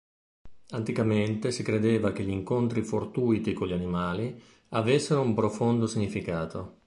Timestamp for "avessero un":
4.69-5.35